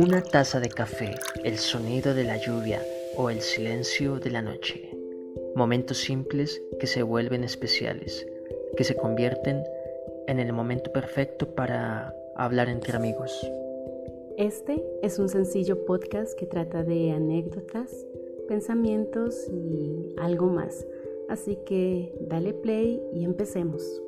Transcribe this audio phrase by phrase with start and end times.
[0.00, 2.80] Una taza de café, el sonido de la lluvia
[3.16, 4.96] o el silencio de la noche.
[5.56, 8.24] Momentos simples que se vuelven especiales,
[8.76, 9.64] que se convierten
[10.28, 13.44] en el momento perfecto para hablar entre amigos.
[14.36, 18.06] Este es un sencillo podcast que trata de anécdotas,
[18.46, 20.86] pensamientos y algo más.
[21.28, 24.00] Así que dale play y empecemos.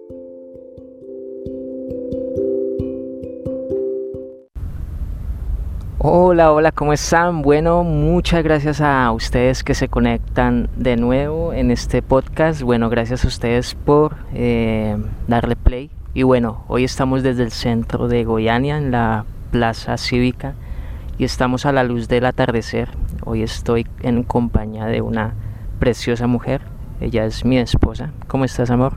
[6.03, 7.43] Hola, hola, ¿cómo están?
[7.43, 12.63] Bueno, muchas gracias a ustedes que se conectan de nuevo en este podcast.
[12.63, 14.97] Bueno, gracias a ustedes por eh,
[15.29, 15.91] darle play.
[16.15, 20.55] Y bueno, hoy estamos desde el centro de Goiania, en la plaza cívica,
[21.19, 22.89] y estamos a la luz del atardecer.
[23.27, 25.35] Hoy estoy en compañía de una
[25.81, 26.63] preciosa mujer.
[27.03, 28.11] Ella es mi esposa.
[28.27, 28.95] ¿Cómo estás, amor?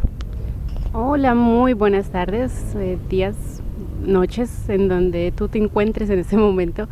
[0.93, 3.62] Hola, muy buenas tardes, eh, días,
[4.03, 6.88] noches en donde tú te encuentres en este momento.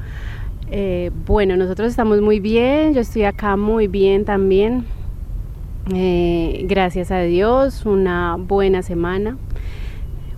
[0.70, 4.86] Eh, bueno, nosotros estamos muy bien, yo estoy acá muy bien también.
[5.94, 9.38] Eh, gracias a Dios, una buena semana,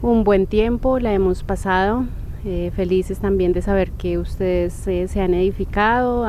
[0.01, 2.05] un buen tiempo, la hemos pasado.
[2.45, 6.25] Eh, felices también de saber que ustedes se han edificado,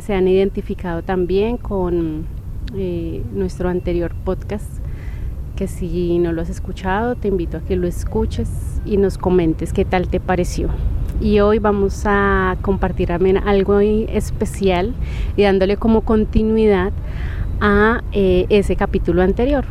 [0.00, 2.26] se han identificado también con
[3.32, 4.80] nuestro anterior podcast
[5.56, 8.48] que si no lo has escuchado, te invito a que lo escuches
[8.84, 10.68] y nos comentes qué tal te pareció.
[11.20, 14.94] Y hoy vamos a compartir algo especial
[15.36, 16.92] y dándole como continuidad
[17.60, 19.64] a eh, ese capítulo anterior.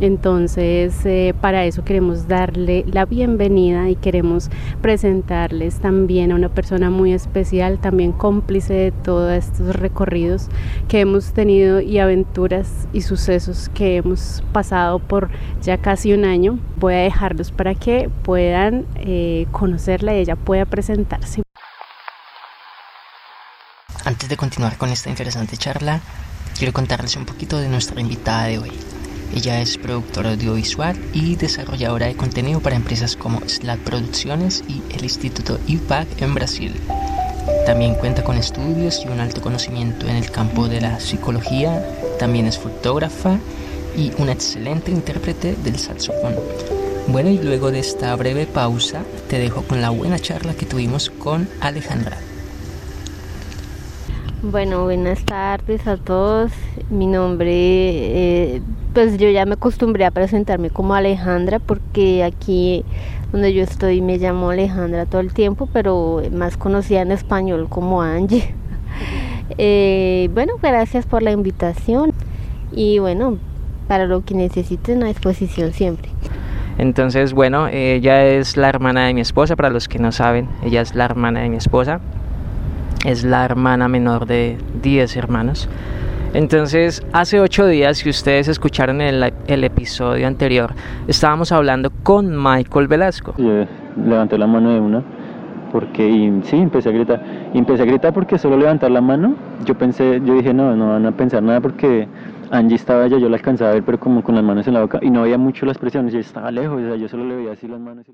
[0.00, 4.50] Entonces, eh, para eso queremos darle la bienvenida y queremos
[4.82, 10.48] presentarles también a una persona muy especial, también cómplice de todos estos recorridos
[10.88, 15.30] que hemos tenido y aventuras y sucesos que hemos pasado por
[15.62, 16.58] ya casi un año.
[16.76, 21.42] Voy a dejarlos para que puedan eh, conocerla y ella pueda presentarse.
[24.04, 26.00] Antes de continuar con esta interesante charla,
[26.58, 28.72] quiero contarles un poquito de nuestra invitada de hoy.
[29.34, 35.02] Ella es productora audiovisual y desarrolladora de contenido para empresas como Slat Producciones y el
[35.02, 36.72] Instituto IPAC en Brasil.
[37.66, 41.84] También cuenta con estudios y un alto conocimiento en el campo de la psicología.
[42.16, 43.40] También es fotógrafa
[43.96, 46.36] y una excelente intérprete del saxofón.
[47.08, 51.10] Bueno, y luego de esta breve pausa, te dejo con la buena charla que tuvimos
[51.10, 52.18] con Alejandra.
[54.42, 56.52] Bueno, buenas tardes a todos.
[56.90, 58.62] Mi nombre, eh,
[58.94, 62.84] pues yo ya me acostumbré a presentarme como Alejandra porque aquí
[63.32, 68.02] donde yo estoy me llamo Alejandra todo el tiempo, pero más conocida en español como
[68.02, 68.54] Angie.
[69.58, 72.12] Eh, bueno, gracias por la invitación
[72.72, 73.36] y bueno,
[73.88, 76.08] para lo que necesiten a disposición siempre.
[76.78, 80.80] Entonces, bueno, ella es la hermana de mi esposa, para los que no saben, ella
[80.80, 82.00] es la hermana de mi esposa
[83.04, 85.68] es la hermana menor de 10 hermanos.
[86.34, 90.74] Entonces, hace ocho días, si ustedes escucharon el, el, episodio anterior,
[91.06, 93.34] estábamos hablando con Michael Velasco.
[93.38, 93.64] Yo
[93.96, 95.02] levanté la mano de una,
[95.72, 97.22] porque, y, sí, empecé a gritar.
[97.54, 100.88] Y empecé a gritar porque solo levantar la mano, yo pensé, yo dije, no, no
[100.88, 102.08] van a pensar nada porque
[102.50, 104.80] Angie estaba allá, yo la alcanzaba a ver, pero como con las manos en la
[104.80, 107.36] boca, y no había mucho las presiones, yo estaba lejos, o sea, yo solo le
[107.36, 108.06] veía así las manos.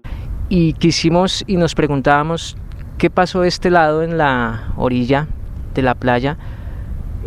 [0.51, 2.57] Y quisimos y nos preguntábamos
[3.01, 5.27] ¿Qué pasó de este lado en la orilla
[5.75, 6.37] de la playa?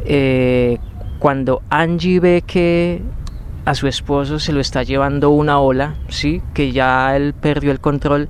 [0.06, 0.78] Eh,
[1.20, 3.02] cuando Angie ve que
[3.66, 6.42] a su esposo se lo está llevando una ola, ¿sí?
[6.54, 8.28] que ya él perdió el control.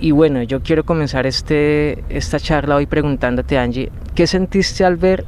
[0.00, 5.24] Y bueno, yo quiero comenzar este, esta charla hoy preguntándote, Angie, ¿qué sentiste al ver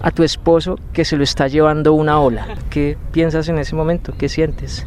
[0.00, 2.46] a tu esposo que se lo está llevando una ola?
[2.70, 4.14] ¿Qué piensas en ese momento?
[4.16, 4.86] ¿Qué sientes?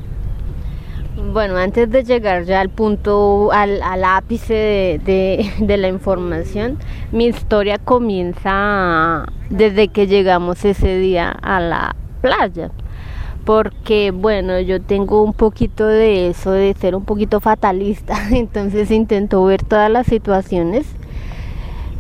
[1.17, 6.77] Bueno, antes de llegar ya al punto, al, ápice de, la información,
[7.11, 12.69] mi historia comienza desde que llegamos ese día a la playa.
[13.45, 19.43] Porque, bueno, yo tengo un poquito de eso, de ser un poquito fatalista, entonces intento
[19.43, 20.85] ver todas las situaciones.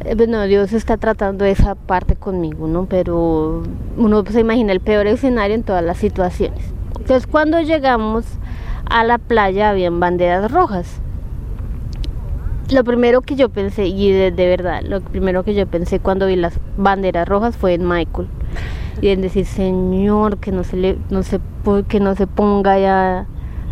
[0.05, 2.85] Eh, bueno, Dios está tratando esa parte conmigo, ¿no?
[2.85, 3.63] Pero
[3.97, 6.61] uno se imagina el peor escenario en todas las situaciones.
[6.99, 8.25] Entonces, cuando llegamos
[8.89, 11.01] a la playa habían banderas rojas.
[12.71, 16.35] Lo primero que yo pensé, y de, verdad, lo primero que yo pensé cuando vi
[16.35, 18.27] las banderas rojas fue en Michael.
[19.01, 21.39] Y en decir, Señor, que no se le, no se,
[21.87, 23.27] que no se ponga ya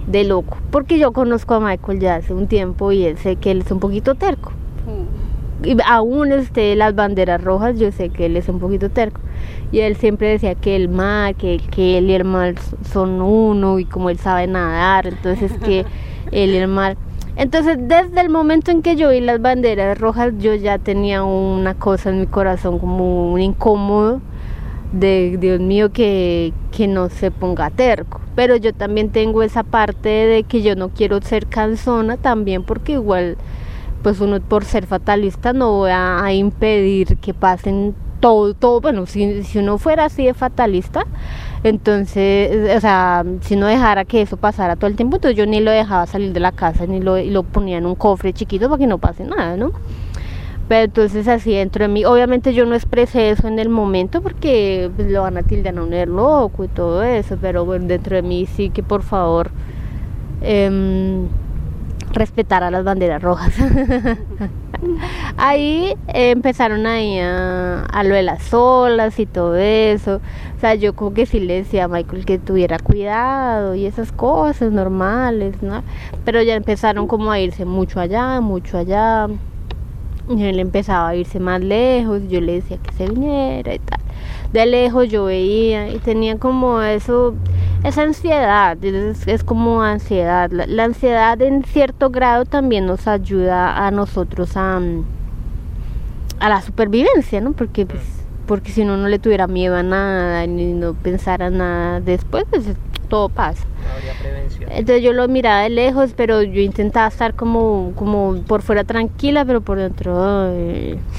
[0.07, 0.57] de loco.
[0.71, 3.71] Porque yo conozco a Michael ya hace un tiempo y él sé que él es
[3.71, 4.51] un poquito terco.
[5.63, 9.19] Y aún esté las banderas rojas, yo sé que él es un poquito terco
[9.71, 12.56] y él siempre decía que el mar, que, que él y el mar
[12.92, 15.86] son uno y como él sabe nadar, entonces que
[16.31, 16.97] él y el mar
[17.36, 21.74] Entonces, desde el momento en que yo vi las banderas rojas, yo ya tenía una
[21.74, 24.21] cosa en mi corazón, como un incómodo
[24.94, 28.21] de Dios mío que, que no se ponga terco.
[28.36, 32.94] Pero yo también tengo esa parte de que yo no quiero ser cansona también porque
[32.94, 33.38] igual
[34.01, 37.95] pues uno por ser fatalista no va a impedir que pasen
[38.25, 41.06] todo, todo, bueno, si, si uno fuera así de fatalista,
[41.63, 45.60] entonces, o sea, si no dejara que eso pasara todo el tiempo, entonces yo ni
[45.60, 48.80] lo dejaba salir de la casa, ni lo, lo ponía en un cofre chiquito para
[48.80, 49.74] que no pase nada, ¿no?
[50.68, 54.89] Pero entonces así dentro de mí, obviamente yo no expresé eso en el momento porque
[54.95, 58.24] pues, lo van a tildar a un loco y todo eso, pero bueno, dentro de
[58.24, 59.51] mí sí que por favor
[60.42, 61.27] eh,
[62.12, 63.54] respetar a las banderas rojas.
[65.38, 70.22] ahí empezaron ahí a, a, lo de las olas y todo eso.
[70.57, 74.12] O sea, yo como que sí le decía a Michael que tuviera cuidado y esas
[74.12, 75.83] cosas normales, ¿no?
[76.24, 79.27] Pero ya empezaron como a irse mucho allá, mucho allá.
[80.30, 84.04] Y él empezaba a irse más lejos, yo le decía que se viniera y tal.
[84.55, 87.35] De lejos yo veía y tenía como eso,
[87.83, 90.49] esa ansiedad, es, es como ansiedad.
[90.49, 94.79] La, la, ansiedad en cierto grado también nos ayuda a nosotros a,
[96.39, 97.51] a la supervivencia, ¿no?
[97.51, 98.14] Porque, pues,
[98.45, 102.65] porque si uno no le tuviera miedo a nada ni no pensara nada después, pues
[103.07, 103.65] todo pasa.
[104.62, 109.45] Entonces yo lo miraba de lejos, pero yo intentaba estar como, como por fuera tranquila,
[109.45, 110.51] pero por dentro...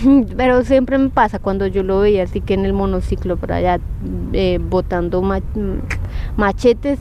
[0.37, 3.79] Pero siempre me pasa cuando yo lo veía así que en el monociclo por allá
[4.33, 5.43] eh, botando mach
[6.37, 6.99] machetes,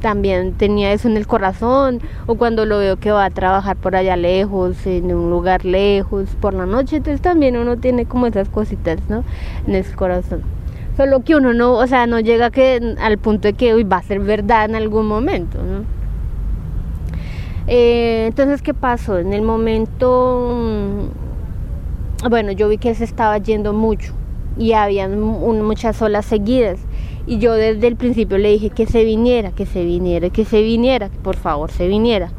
[0.00, 3.94] también tenía eso en el corazón, o cuando lo veo que va a trabajar por
[3.94, 8.48] allá lejos, en un lugar lejos, por la noche, entonces también uno tiene como esas
[8.48, 9.24] cositas, ¿no?
[9.66, 10.42] En el corazón.
[10.96, 13.98] Solo que uno no, o sea, no llega que, al punto de que uy, va
[13.98, 15.84] a ser verdad en algún momento, ¿no?
[17.66, 19.18] Eh, entonces, ¿qué pasó?
[19.18, 21.10] En el momento,
[22.28, 24.14] bueno, yo vi que se estaba yendo mucho
[24.60, 26.78] y habían muchas olas seguidas.
[27.26, 30.62] Y yo desde el principio le dije que se viniera, que se viniera, que se
[30.62, 32.30] viniera, que por favor se viniera.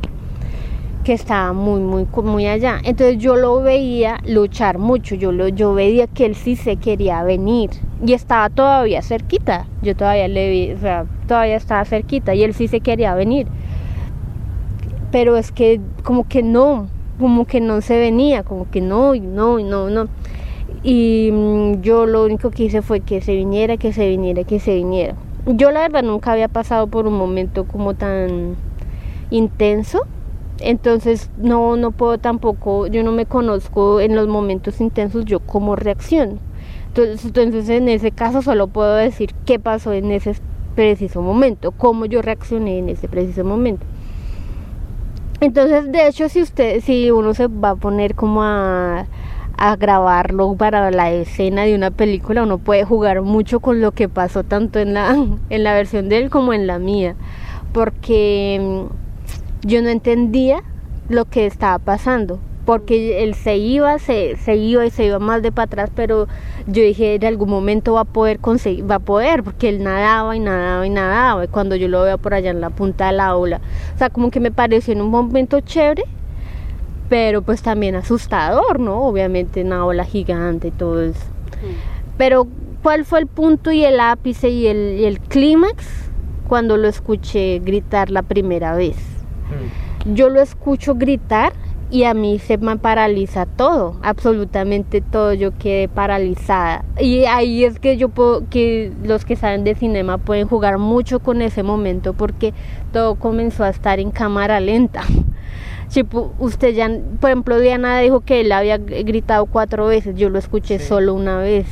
[1.04, 2.78] Que estaba muy, muy, muy allá.
[2.84, 5.16] Entonces yo lo veía luchar mucho.
[5.16, 7.72] Yo, lo, yo veía que él sí se quería venir.
[8.06, 9.66] Y estaba todavía cerquita.
[9.82, 12.36] Yo todavía le vi, o sea, todavía estaba cerquita.
[12.36, 13.48] Y él sí se quería venir.
[15.12, 16.88] Pero es que como que no,
[17.20, 20.08] como que no se venía, como que no, no, no, no.
[20.84, 24.60] Y mmm, yo lo único que hice fue que se viniera, que se viniera, que
[24.60, 25.16] se viniera.
[25.46, 28.56] Yo la verdad nunca había pasado por un momento como tan
[29.30, 30.02] intenso.
[30.60, 35.76] Entonces no, no puedo tampoco, yo no me conozco en los momentos intensos yo cómo
[35.76, 36.38] reacciono.
[36.88, 40.36] Entonces, entonces en ese caso solo puedo decir qué pasó en ese
[40.76, 43.86] preciso momento, cómo yo reaccioné en ese preciso momento.
[45.40, 49.08] Entonces, de hecho, si usted, si uno se va a poner como a,
[49.64, 54.10] a grabarlo para la escena de una película, uno puede jugar mucho con lo que
[54.10, 55.16] pasó tanto en la,
[55.52, 57.16] en la versión de él como en la mía,
[57.72, 58.88] porque
[59.62, 60.64] yo no entendía
[61.10, 65.44] lo que estaba pasando, porque él se iba, se, se iba y se iba más
[65.44, 66.28] de para atrás, pero
[66.66, 70.36] yo dije, en algún momento va a poder conseguir, va a poder, porque él nadaba
[70.36, 73.12] y nadaba y nadaba, y cuando yo lo veo por allá en la punta de
[73.12, 73.62] la ola,
[73.94, 76.06] o sea, como que me pareció en un momento chévere,
[77.12, 79.04] pero pues también asustador, ¿no?
[79.04, 81.20] Obviamente una ola gigante y todo eso.
[81.20, 82.16] Mm.
[82.18, 82.48] Pero,
[82.82, 85.86] ¿cuál fue el punto y el ápice y el, y el clímax
[86.48, 88.96] cuando lo escuché gritar la primera vez?
[88.96, 90.14] Mm.
[90.14, 91.52] Yo lo escucho gritar
[91.90, 96.86] y a mí se me paraliza todo, absolutamente todo, yo quedé paralizada.
[96.98, 101.20] Y ahí es que yo puedo, que los que saben de cinema pueden jugar mucho
[101.20, 102.54] con ese momento porque
[102.94, 105.04] todo comenzó a estar en cámara lenta.
[105.92, 106.06] Si
[106.40, 110.80] usted ya, por ejemplo, Diana dijo que él había gritado cuatro veces, yo lo escuché
[110.80, 110.86] sí.
[110.86, 111.68] solo una vez.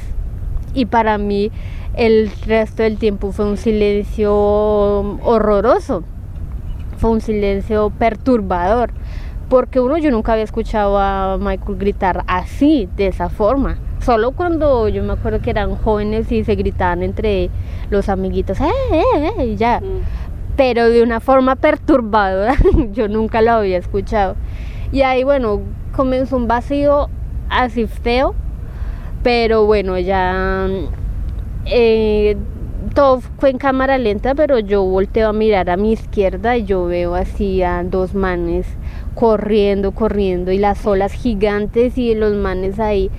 [0.74, 1.52] Y para mí
[1.94, 4.34] el resto del tiempo fue un silencio
[5.24, 6.04] horroroso,
[6.98, 8.92] fue un silencio perturbador
[9.48, 13.78] porque uno yo nunca había escuchado a Michael gritar así, de esa forma.
[14.00, 17.50] Solo cuando yo me acuerdo que eran jóvenes y se gritaban entre
[17.90, 19.46] los amiguitos, ¡eh, eh, eh!
[19.46, 19.80] Y ya.
[19.80, 20.29] Mm.
[20.56, 22.56] Pero de una forma perturbadora,
[22.92, 24.36] yo nunca lo había escuchado.
[24.92, 25.62] Y ahí, bueno,
[25.96, 27.10] comenzó un vacío
[27.50, 28.36] así feo,
[29.24, 30.68] pero bueno, ya.
[31.66, 32.38] Eh,
[32.96, 36.86] todo fue en cámara lenta, pero yo volteo a mirar a mi izquierda y yo
[36.86, 38.66] veo así a dos manes
[39.16, 43.12] corriendo, corriendo y las olas gigantes y los manes ahí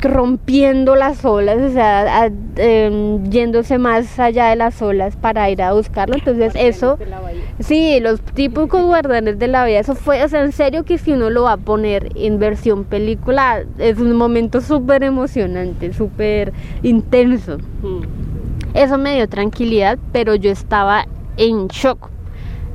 [0.00, 5.62] rompiendo las olas, o sea, a- em, yéndose más allá de las olas para ir
[5.62, 6.16] a buscarlo.
[6.16, 6.98] Entonces eso,
[7.60, 11.12] sí, los típicos guardianes de la vida, eso fue, o sea, en serio que si
[11.12, 17.58] uno lo va a poner en versión película, es un momento súper emocionante, súper intenso.
[18.74, 21.06] Eso me dio tranquilidad, pero yo estaba
[21.36, 22.10] en shock.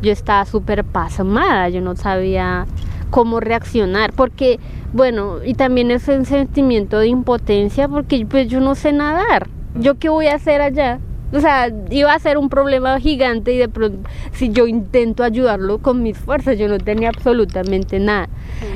[0.02, 2.66] Yo estaba súper pasmada, yo no sabía
[3.13, 4.60] cómo reaccionar, porque,
[4.91, 9.48] bueno, y también ese sentimiento de impotencia, porque pues yo no sé nadar.
[9.75, 11.00] ¿Yo qué voy a hacer allá?
[11.32, 15.77] O sea, iba a ser un problema gigante y de pronto, si yo intento ayudarlo
[15.77, 18.29] con mis fuerzas, yo no tenía absolutamente nada.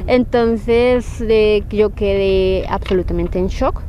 [0.06, 3.82] Entonces, eh, yo quedé absolutamente en shock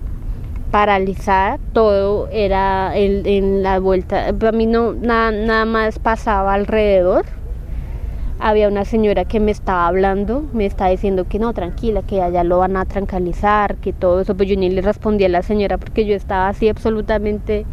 [0.70, 7.26] paralizada, todo era en, en la vuelta, para mí no, nada, nada más pasaba alrededor.
[8.40, 12.44] Había una señora que me estaba hablando, me estaba diciendo que no, tranquila, que allá
[12.44, 15.76] lo van a tranquilizar, que todo eso, pues yo ni le respondí a la señora
[15.76, 17.66] porque yo estaba así absolutamente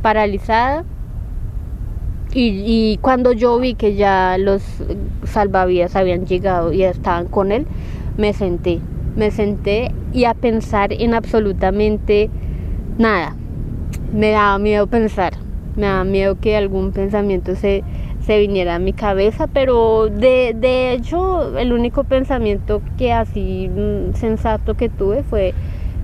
[0.00, 0.84] paralizada.
[2.34, 4.62] Y, cuando yo vi que ya los
[5.24, 7.66] salvavidas habían llegado y estaban con él,
[8.16, 8.80] me senté,
[9.16, 12.30] me senté y a pensar en absolutamente
[12.96, 13.36] nada.
[14.14, 15.34] Me daba miedo pensar,
[15.76, 17.84] me daba miedo que algún pensamiento se,
[18.24, 24.14] se viniera a mi cabeza, pero de, de hecho el único pensamiento que así mm,
[24.14, 25.54] sensato que tuve fue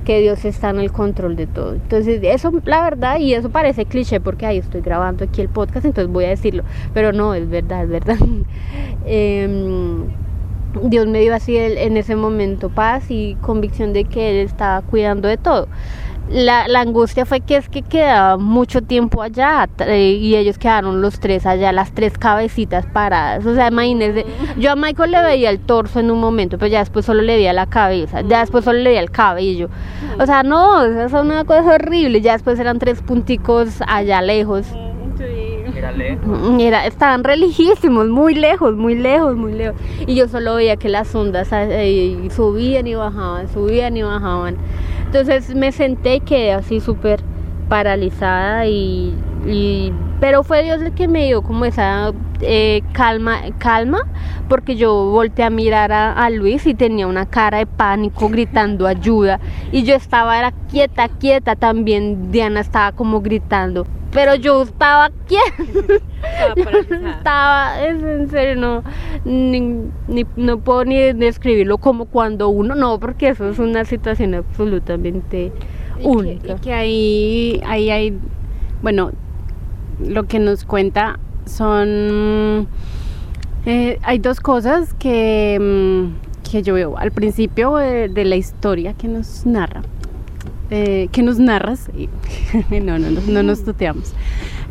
[0.05, 1.75] que Dios está en el control de todo.
[1.75, 5.85] Entonces, eso, la verdad, y eso parece cliché porque ahí estoy grabando aquí el podcast,
[5.85, 6.63] entonces voy a decirlo,
[6.95, 8.17] pero no, es verdad, es verdad.
[9.07, 10.05] Em,
[10.83, 14.83] Dios me dio así el- en ese momento paz y convicción de que Él estaba
[14.83, 15.69] cuidando de todo.
[16.31, 21.01] La, la angustia fue que es que quedaba mucho tiempo allá eh, y ellos quedaron
[21.01, 23.47] los tres allá, las tres cabecitas paradas.
[23.47, 24.27] O sea, imagínense,
[24.59, 27.37] yo a Michael le veía el torso en un momento, pero ya después solo le
[27.37, 29.71] veía la cabeza, ya después solo le veía el cabello.
[30.21, 32.21] O sea, no, esa es una cosa horrible.
[32.21, 34.67] Ya después eran tres punticos allá lejos.
[36.25, 39.81] Mm, Era, estaban religiísimos, muy lejos, muy lejos, muy lejos.
[40.07, 44.57] Y yo solo veía que las ondas eh, subían y bajaban, subían y bajaban.
[45.09, 47.21] Entonces me senté y quedé así súper
[47.69, 49.15] paralizada y,
[49.47, 54.01] y- pero fue Dios el que me dio como esa eh, calma calma
[54.49, 58.87] porque yo volteé a mirar a, a Luis y tenía una cara de pánico gritando
[58.87, 59.41] ayuda.
[59.73, 63.87] Y yo estaba era quieta quieta también Diana estaba como gritando.
[64.13, 66.03] Pero yo estaba quieta.
[67.19, 68.83] Estaba es en serio no
[69.25, 69.61] ni,
[70.09, 75.53] ni- no puedo ni describirlo como cuando uno no porque eso es una situación absolutamente
[75.99, 76.53] Y que, única.
[76.55, 78.19] y que ahí, ahí hay,
[78.83, 79.13] bueno,
[80.05, 81.19] lo que nos cuenta
[81.49, 82.69] son,
[83.67, 88.95] eh, hay dos cosas que, mm, que yo veo al principio de, de la historia
[88.95, 89.83] que nos narra,
[90.71, 91.91] eh, que nos narras,
[92.71, 94.15] no, no, no, no nos tuteamos,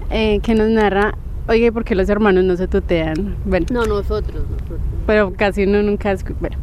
[0.09, 1.17] eh, que nos narra,
[1.47, 3.35] oye, ¿por qué los hermanos no se tutean?
[3.45, 6.57] Bueno, no nosotros nosotros pero casi uno nunca bueno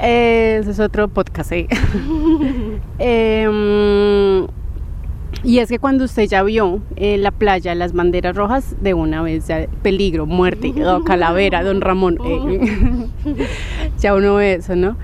[0.00, 1.66] eh, ese es otro podcast ¿eh?
[2.98, 4.46] Em,
[5.44, 9.22] y es que cuando usted ya vio en la playa las banderas rojas de una
[9.22, 13.06] vez ya peligro muerte o calavera don Ramón eh,
[13.98, 14.96] ya uno ve eso no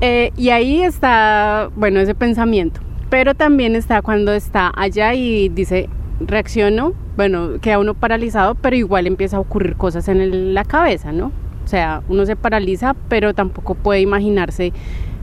[0.00, 2.80] Eh, y ahí está bueno ese pensamiento.
[3.10, 5.88] Pero también está cuando está allá y dice
[6.20, 11.12] reacciono bueno queda uno paralizado pero igual empieza a ocurrir cosas en el- la cabeza
[11.12, 11.26] no
[11.64, 14.72] o sea, uno se paraliza, pero tampoco puede imaginarse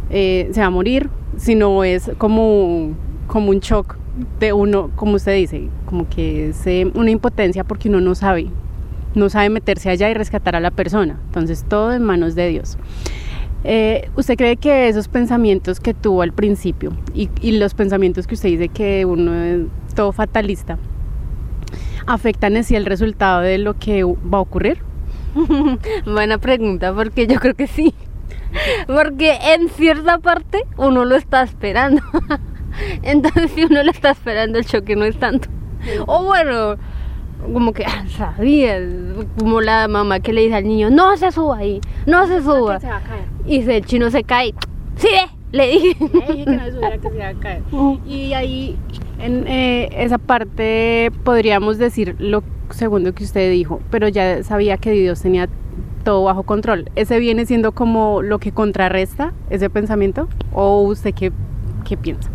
[0.09, 2.91] eh, se va a morir, sino es como,
[3.31, 3.95] como un shock
[4.41, 8.47] de uno, como usted dice, como que es eh, una impotencia porque uno no sabe,
[9.15, 11.17] no sabe meterse allá y rescatar a la persona.
[11.27, 12.77] Entonces, todo en manos de Dios.
[13.63, 18.35] Eh, ¿Usted cree que esos pensamientos que tuvo al principio y, y los pensamientos que
[18.35, 19.61] usted dice que uno es
[19.95, 20.77] todo fatalista
[22.07, 24.79] afectan así el resultado de lo que va a ocurrir?
[26.05, 27.93] Buena pregunta, porque yo creo que sí.
[28.87, 32.01] Porque en cierta parte uno lo está esperando.
[33.03, 35.49] Entonces, si uno lo está esperando, el choque no es tanto.
[36.05, 36.77] O bueno,
[37.53, 38.81] como que ah, sabías,
[39.39, 42.77] como la mamá que le dice al niño, no se suba ahí, no se suba.
[42.77, 43.25] va a caer.
[43.45, 44.53] Y si el chino se cae,
[44.95, 45.95] sí ve, le dije.
[45.99, 47.63] Le dije que no se subiera, que se iba a caer.
[48.07, 48.77] Y ahí,
[49.19, 54.91] en eh, esa parte, podríamos decir lo segundo que usted dijo, pero ya sabía que
[54.91, 55.49] Dios tenía
[56.03, 56.89] todo bajo control.
[56.95, 60.27] ¿Ese viene siendo como lo que contrarresta ese pensamiento?
[60.53, 61.31] ¿O usted qué,
[61.85, 62.29] qué piensa?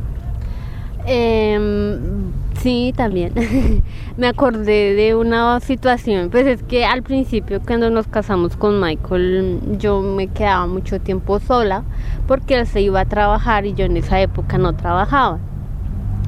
[1.07, 3.33] Em, sí, también.
[4.17, 9.61] me acordé de una situación, pues es que al principio cuando nos casamos con Michael
[9.79, 11.85] yo me quedaba mucho tiempo sola
[12.27, 15.39] porque él se iba a trabajar y yo en esa época no trabajaba.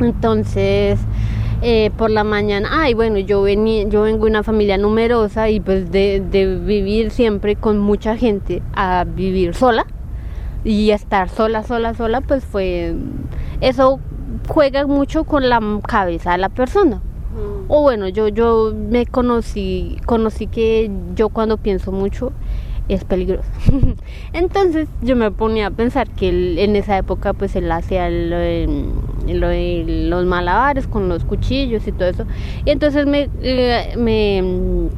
[0.00, 1.00] Entonces,
[1.61, 5.58] eh, por la mañana, ay, bueno, yo, venía, yo vengo de una familia numerosa y
[5.58, 9.87] pues de, de vivir siempre con mucha gente a vivir sola
[10.62, 12.94] y estar sola, sola, sola, pues fue,
[13.61, 13.99] eso
[14.49, 17.00] juega mucho con la cabeza de la persona.
[17.69, 22.33] O bueno, yo, yo me conocí, conocí que yo cuando pienso mucho
[22.88, 23.49] es peligroso.
[24.33, 28.09] Entonces yo me ponía a pensar que él, en esa época pues él hacía
[29.26, 32.25] los malabares con los cuchillos y todo eso.
[32.64, 34.88] Y entonces me, eh, me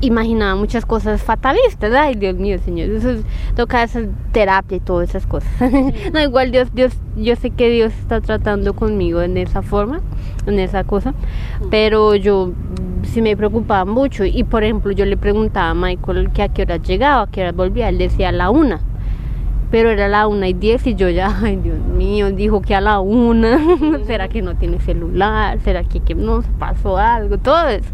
[0.00, 1.92] imaginaba muchas cosas fatalistas.
[1.94, 3.20] Ay, Dios mío, Señor, eso es,
[3.54, 4.00] toca esa
[4.32, 5.50] terapia y todas esas cosas.
[6.12, 10.00] no, igual Dios, Dios, yo sé que Dios está tratando conmigo en esa forma,
[10.46, 11.14] en esa cosa,
[11.70, 12.52] pero yo
[13.04, 14.24] sí me preocupaba mucho.
[14.24, 17.42] Y por ejemplo, yo le preguntaba a Michael que a qué hora llegaba, a qué
[17.42, 17.88] hora volvía.
[17.88, 18.80] Él decía a la una.
[19.70, 22.80] Pero era la una y diez y yo ya, ay Dios mío, dijo que a
[22.80, 23.58] la una.
[24.06, 25.58] ¿Será que no tiene celular?
[25.64, 27.38] ¿Será que, que nos pasó algo?
[27.38, 27.90] Todo eso.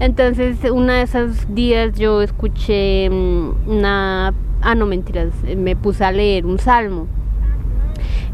[0.00, 4.32] Entonces, una de esos días yo escuché mm, una...
[4.60, 7.06] Ah, no, mentiras, me puse a leer un salmo.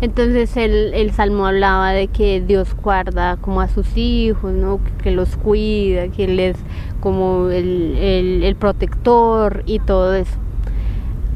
[0.00, 4.80] Entonces el, el, salmo hablaba de que Dios guarda como a sus hijos, ¿no?
[5.02, 6.56] que, los cuida, que Él es
[7.00, 10.36] como el, el, el protector y todo eso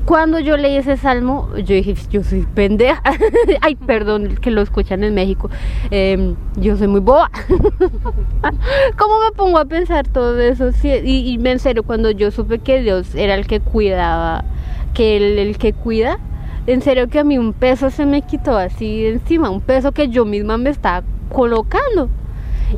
[0.09, 3.03] cuando yo leí ese salmo, yo dije, yo soy pendeja.
[3.61, 5.51] Ay, perdón, que lo escuchan en México.
[5.91, 7.31] Em, yo soy muy boba.
[8.99, 10.71] ¿Cómo me pongo a pensar todo eso?
[10.83, 14.47] y, y en serio, cuando yo supe que Dios era el que cuidaba,
[14.95, 16.19] que Él el que cuida,
[16.67, 20.09] en serio que a mí un peso se me quitó así encima, un peso que
[20.09, 22.09] yo misma me estaba colocando.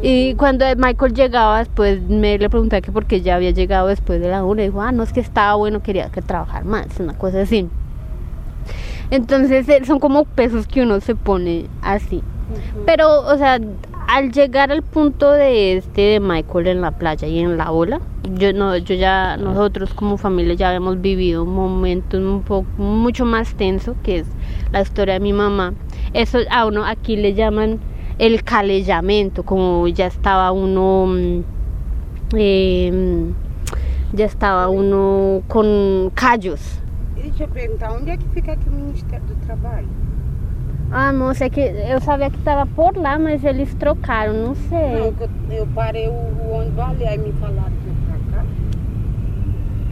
[0.02, 4.20] Y cuando Michael llegaba después, me le pregunté que por qué ya había llegado después
[4.20, 4.62] de la una.
[4.62, 7.68] Y dijo, ah, no, es que estaba bueno, quería que trabajar más, una cosa así.
[9.10, 12.22] Entonces eh, son como pesos que uno se pone así.
[12.86, 13.58] Pero, o sea,
[14.08, 18.00] al llegar al punto de este de Michael en la playa y en la ola,
[18.34, 23.24] yo no, yo ya, nosotros como familia ya habíamos vivido un momento un poco mucho
[23.24, 24.26] más tenso, que es
[24.72, 25.74] la historia de mi mamá.
[26.12, 27.78] Eso a uno aquí le llaman
[28.20, 31.42] el calellamiento, como ya estaba uno,
[32.36, 32.92] eh,
[34.12, 36.82] ya estava uno com callos.
[37.16, 39.88] Deixa eu perguntar, onde é que fica aqui o Ministério do Trabalho?
[40.92, 44.92] Ah, moça, é que eu sabia que estava por lá, mas eles trocaram, não sei.
[44.98, 45.14] Não,
[45.50, 48.44] eu parei o, o ônibus ali, aí me falaram que pra cá.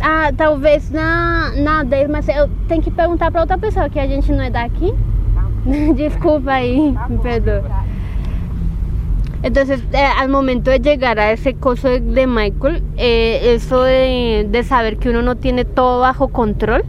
[0.01, 4.07] Ah, talvez na, na 10, mas eu tenho que perguntar para outra pessoa, que a
[4.07, 4.93] gente não é daqui.
[5.35, 5.47] Tá.
[5.97, 7.88] Desculpa aí, tá me perdoa.
[9.43, 14.99] Entonces, eh, al momento de llegar a ese coso de, Michael, eh, eso de, saber
[14.99, 16.85] que uno no tiene todo bajo control,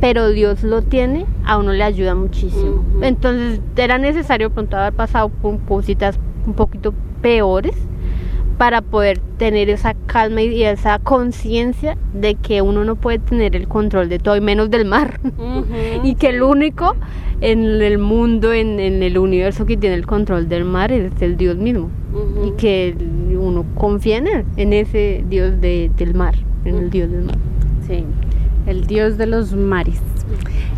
[0.00, 2.84] pero Dios lo tiene, a uno le ayuda muchísimo.
[3.02, 7.74] Entonces, era necesario pronto haber pasado por cositas un poquito peores
[8.62, 13.66] para poder tener esa calma y esa conciencia de que uno no puede tener el
[13.66, 15.18] control de todo y menos del mar.
[16.04, 16.94] Y que el único
[17.40, 21.56] en el mundo, en, el universo que tiene el control del mar es el Dios
[21.56, 21.90] mismo.
[22.46, 22.94] Y que
[23.36, 27.38] uno confía en él, en ese Dios del mar, en el Dios del mar.
[27.88, 28.04] Sí,
[28.68, 30.00] el Dios de los mares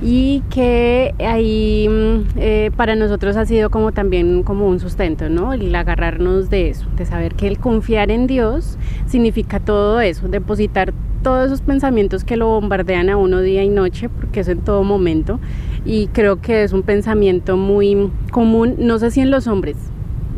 [0.06, 5.54] y que ahí mm, eh, para nosotros ha sido como también como un sustento, ¿no?
[5.54, 10.92] El agarrarnos de eso, de saber que el confiar en Dios significa todo eso, depositar
[11.22, 14.84] todos esos pensamientos que lo bombardean a uno día y noche, porque es en todo
[14.84, 15.40] momento,
[15.86, 19.78] y creo que es un pensamiento muy común, no sé si en los hombres,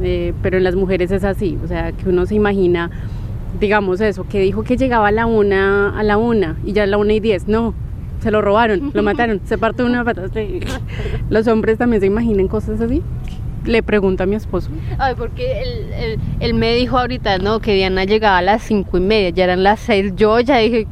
[0.00, 2.92] eh, pero en las mujeres es así, o sea, que uno se imagina,
[3.59, 6.87] digamos eso, que dijo que llegaba a la una, a la una, y ya a
[6.87, 7.74] la una y diez, no,
[8.20, 10.24] se lo robaron, lo mataron, se parte una pata.
[11.31, 13.02] Los hombres también se imaginan cosas así.
[13.64, 14.70] Le pregunto a mi esposo.
[14.98, 19.00] Ay, porque él, él, me dijo ahorita, no, que Diana llegaba a las cinco y
[19.00, 20.12] media, ya eran las seis.
[20.14, 20.87] Yo ya dije,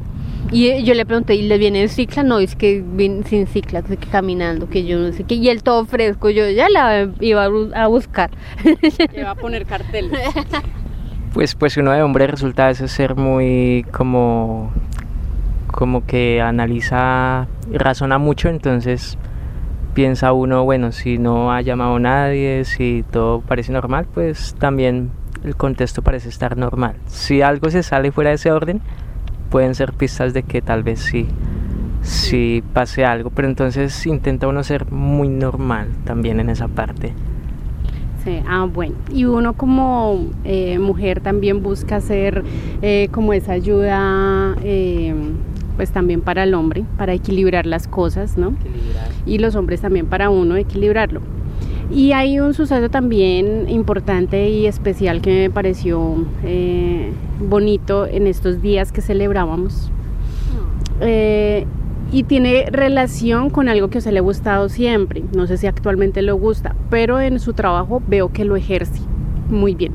[0.51, 2.23] y yo le pregunté, ¿y le viene en cicla?
[2.23, 5.35] No, es que viene sin cicla, que caminando, que yo no sé qué.
[5.35, 8.31] Y él todo fresco, yo ya la iba a buscar.
[9.15, 10.11] Iba a poner cartel.
[11.33, 14.71] Pues, pues uno de hombre resulta a veces ser muy como
[15.75, 19.17] como que analiza razona mucho, entonces
[19.93, 25.11] piensa uno, bueno, si no ha llamado nadie, si todo parece normal, pues también
[25.43, 26.95] el contexto parece estar normal.
[27.07, 28.79] Si algo se sale fuera de ese orden,
[29.49, 31.27] pueden ser pistas de que tal vez sí,
[32.01, 37.13] sí pase algo, pero entonces intenta uno ser muy normal también en esa parte.
[38.23, 38.95] Sí, ah, bueno.
[39.13, 42.43] Y uno como eh, mujer también busca hacer
[42.81, 45.13] eh, como esa ayuda, eh,
[45.75, 48.53] pues también para el hombre, para equilibrar las cosas, ¿no?
[49.25, 51.21] Y los hombres también para uno equilibrarlo.
[51.91, 58.61] Y hay un suceso también importante y especial que me pareció eh, bonito en estos
[58.61, 59.91] días que celebrábamos.
[61.01, 61.65] Eh,
[62.11, 65.23] y tiene relación con algo que usted le ha gustado siempre.
[65.35, 69.01] No sé si actualmente lo gusta, pero en su trabajo veo que lo ejerce
[69.49, 69.93] muy bien.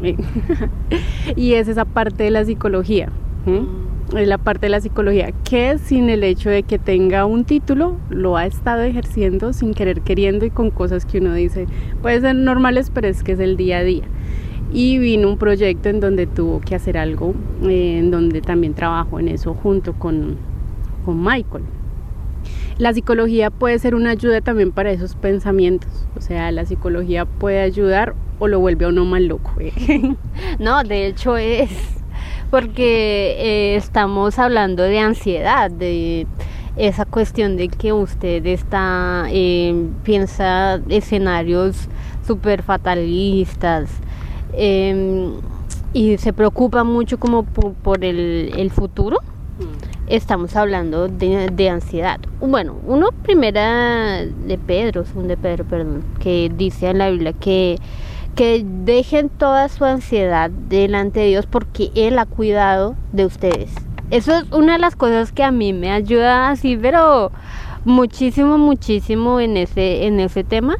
[1.37, 3.11] y es esa parte de la psicología.
[3.47, 3.90] ¿m?
[4.17, 7.97] Es la parte de la psicología que sin el hecho de que tenga un título,
[8.09, 11.67] lo ha estado ejerciendo sin querer queriendo y con cosas que uno dice,
[12.03, 14.03] puede ser normales, pero es que es el día a día.
[14.73, 19.21] Y vino un proyecto en donde tuvo que hacer algo, eh, en donde también trabajo
[19.21, 20.37] en eso junto con,
[21.05, 21.63] con Michael.
[22.79, 27.61] La psicología puede ser una ayuda también para esos pensamientos, o sea, la psicología puede
[27.61, 29.53] ayudar o lo vuelve a uno más loco.
[29.61, 29.73] ¿eh?
[30.59, 32.00] No, de hecho es
[32.51, 36.27] porque eh, estamos hablando de ansiedad, de
[36.77, 41.89] esa cuestión de que usted está eh, piensa escenarios
[42.27, 43.91] súper fatalistas
[44.55, 45.31] eh,
[45.93, 49.19] y se preocupa mucho como por, por el, el futuro
[50.11, 52.19] estamos hablando de, de, ansiedad.
[52.41, 57.79] Bueno, uno primera de Pedro, segundo de Pedro, perdón, que dice en la Biblia que,
[58.35, 63.73] que dejen toda su ansiedad delante de Dios porque Él ha cuidado de ustedes.
[64.11, 67.31] Eso es una de las cosas que a mí me ayuda así, pero
[67.85, 70.77] muchísimo, muchísimo en ese, en ese tema,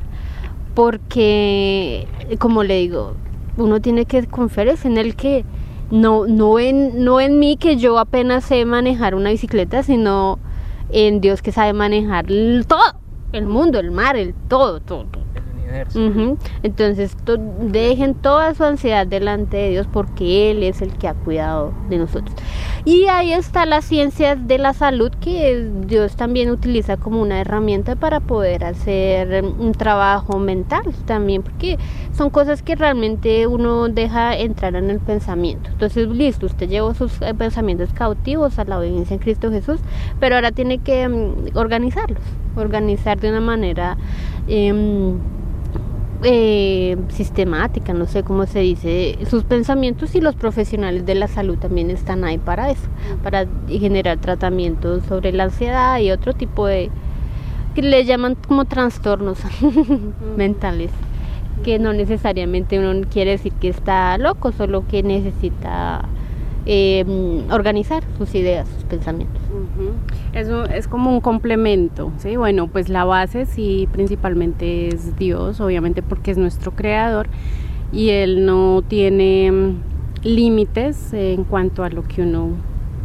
[0.75, 2.07] porque,
[2.39, 3.15] como le digo,
[3.57, 5.45] uno tiene que confiar en el que
[5.91, 10.39] no, no, en, no en mí que yo apenas sé manejar una bicicleta, sino
[10.91, 12.27] en Dios que sabe manejar
[12.67, 12.81] todo,
[13.33, 15.30] el mundo, el mar, el todo, todo, todo.
[16.63, 21.15] Entonces to- dejen toda su ansiedad delante de Dios porque Él es el que ha
[21.15, 22.35] cuidado de nosotros.
[22.85, 27.95] Y ahí está la ciencia de la salud que Dios también utiliza como una herramienta
[27.95, 31.79] para poder hacer mm, un trabajo mental también, porque
[32.17, 35.69] son cosas que realmente uno deja entrar en el pensamiento.
[35.71, 39.81] Entonces, listo, usted llevó sus eh, pensamientos cautivos a la obediencia en Cristo Jesús,
[40.19, 42.23] pero ahora tiene que mm, organizarlos,
[42.57, 43.97] organizar de una manera...
[44.49, 45.19] em,
[46.23, 51.57] eh, sistemática, no sé cómo se dice, sus pensamientos y los profesionales de la salud
[51.59, 52.89] también están ahí para eso,
[53.23, 56.91] para generar tratamientos sobre la ansiedad y otro tipo de
[57.75, 59.39] que le llaman como trastornos
[60.37, 60.91] mentales,
[61.65, 66.03] que no necesariamente uno quiere decir que está loco, solo que necesita
[66.67, 67.05] eh,
[67.51, 69.41] organizar sus ideas, sus pensamientos.
[70.33, 72.37] Eso es como un complemento, ¿sí?
[72.37, 77.29] Bueno, pues la base sí principalmente es Dios, obviamente porque es nuestro creador
[77.93, 79.75] y Él no tiene mm,
[80.25, 82.51] límites en cuanto a lo que uno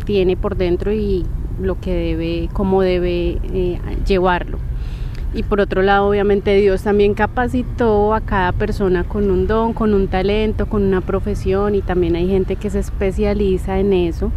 [0.06, 1.25] tiene por dentro y
[1.62, 4.60] lo que debe, cómo debe eh, llevarlo.
[5.34, 9.93] Y por otro lado, obviamente Dios también capacitó a cada persona con un don, con
[9.93, 14.32] un talento, con una profesión y también hay gente que se especializa en eso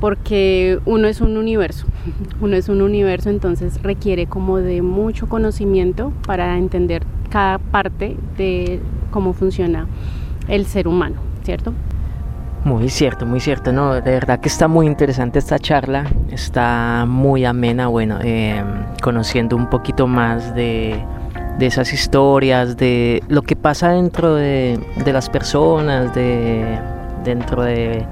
[0.00, 1.86] porque uno es un universo,
[2.40, 8.80] uno es un universo, entonces requiere como de mucho conocimiento para entender cada parte de
[9.10, 9.86] cómo funciona
[10.48, 11.72] el ser humano, ¿cierto?
[12.64, 17.44] Muy cierto, muy cierto, no, de verdad que está muy interesante esta charla, está muy
[17.44, 18.60] amena, bueno, eh,
[19.00, 21.00] conociendo un poquito más de,
[21.60, 26.80] de, esas historias, de lo que pasa dentro de, de las personas, de,
[27.22, 28.04] dentro de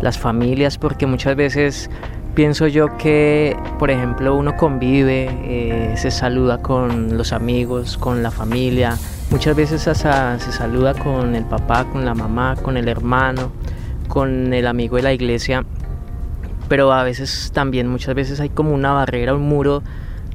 [0.00, 1.90] las familias, porque muchas veces
[2.34, 8.30] pienso yo que, por ejemplo, uno convive, eh, se saluda con los amigos, con la
[8.30, 8.96] familia,
[9.30, 13.52] muchas veces hasta se saluda con el papá, con la mamá, con el hermano
[14.08, 15.64] con el amigo de la iglesia,
[16.68, 19.82] pero a veces también muchas veces hay como una barrera, un muro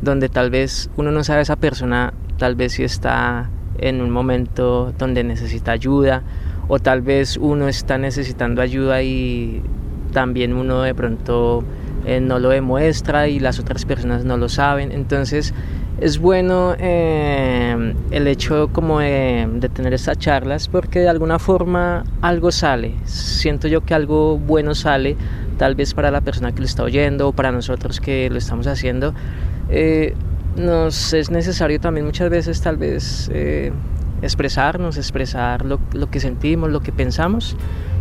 [0.01, 4.93] donde tal vez uno no sabe esa persona, tal vez si está en un momento
[4.97, 6.23] donde necesita ayuda
[6.69, 9.61] o tal vez uno está necesitando ayuda y
[10.13, 11.63] también uno de pronto
[12.05, 15.53] eh, no lo demuestra y las otras personas no lo saben, entonces
[15.99, 22.05] es bueno eh, el hecho como de, de, tener estas charlas porque de alguna forma
[22.21, 22.93] algo sale.
[23.03, 25.17] Siento yo que algo bueno sale,
[25.57, 28.65] tal vez para la persona que lo está oyendo o para nosotros que lo estamos
[28.67, 29.13] haciendo.
[29.69, 30.13] Eh,
[30.55, 33.71] nos es necesario también muchas veces tal vez eh,
[34.21, 37.55] expresarnos, expresar lo, lo, que sentimos, lo que pensamos.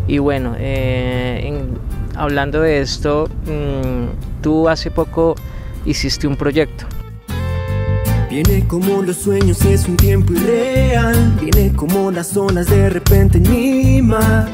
[0.06, 1.78] Y bueno, eh, en,
[2.16, 5.34] hablando de esto, mmm, tú hace poco
[5.84, 6.86] hiciste un proyecto
[8.30, 11.34] Viene como los sueños, es un tiempo irreal.
[11.40, 14.50] Viene como las olas de repente en mi mar.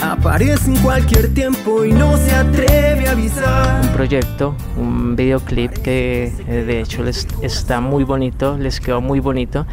[0.00, 3.84] Aparece en cualquier tiempo y no se atreve a avisar.
[3.84, 9.20] Un proyecto, un videoclip que eh, de hecho les está muy bonito, les quedó muy
[9.20, 9.66] bonito.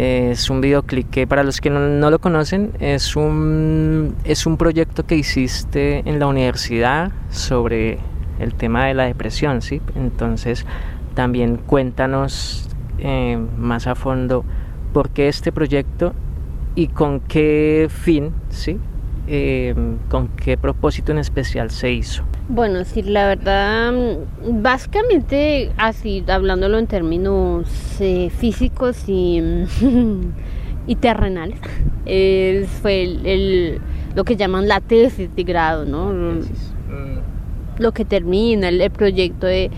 [0.00, 5.04] Es un videoclip que para los que no, lo conocen es un, es un proyecto
[5.04, 7.98] que hiciste en la universidad sobre
[8.38, 9.82] el tema de la depresión, ¿sí?
[9.94, 10.64] Entonces
[11.12, 14.42] también cuéntanos eh, más a fondo
[14.94, 16.14] por qué este proyecto
[16.74, 18.80] y con qué fin, ¿sí?
[19.26, 19.74] Eh,
[20.08, 22.24] con qué propósito en especial se hizo.
[22.48, 23.92] Bueno, sí, la verdad,
[24.44, 27.68] básicamente así, hablándolo en términos
[28.00, 29.40] eh, físicos y,
[30.86, 31.60] y terrenales,
[32.06, 33.80] es, fue el, el,
[34.16, 36.12] lo que llaman la tesis de grado, ¿no?
[37.78, 39.70] Lo que termina el, el proyecto de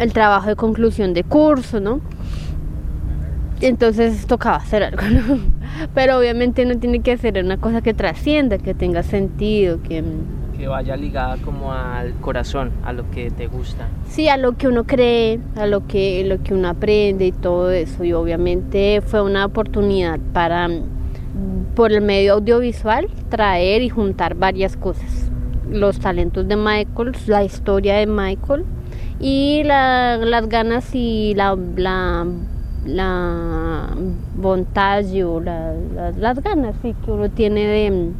[0.00, 2.00] el trabajo de conclusión de curso, ¿no?
[3.60, 5.38] Entonces tocaba hacer algo, ¿no?
[5.94, 10.02] Pero obviamente no tiene que ser una cosa que trascienda, que tenga sentido, que...
[10.56, 13.88] Que vaya ligada como al corazón, a lo que te gusta.
[14.08, 17.70] Sí, a lo que uno cree, a lo que, lo que uno aprende y todo
[17.70, 18.04] eso.
[18.04, 20.68] Y obviamente fue una oportunidad para,
[21.74, 25.30] por el medio audiovisual, traer y juntar varias cosas.
[25.70, 28.64] Los talentos de Michael, la historia de Michael,
[29.18, 32.26] y la, las ganas y la, la,
[32.84, 33.88] la
[34.36, 38.10] voluntad o la, la, las ganas sí, que uno tiene de,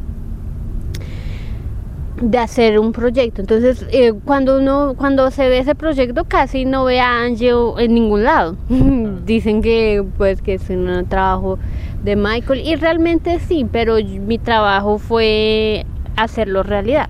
[2.21, 3.41] de hacer un proyecto.
[3.41, 7.93] Entonces, eh, cuando uno cuando se ve ese proyecto casi no ve a Angel en
[7.93, 8.55] ningún lado.
[9.25, 11.57] Dicen que pues que es un trabajo
[12.03, 17.09] de Michael y realmente sí, pero mi trabajo fue hacerlo realidad